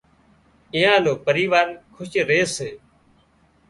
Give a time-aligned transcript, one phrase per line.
[0.75, 2.69] ايئان نُون پريوار کُش ري سي